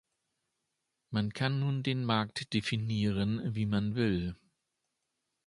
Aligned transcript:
Man 1.11 1.31
kann 1.31 1.59
nun 1.59 1.83
den 1.83 2.03
Markt 2.03 2.55
definieren, 2.55 3.53
wie 3.53 3.67
man 3.67 3.93
will. 3.93 4.35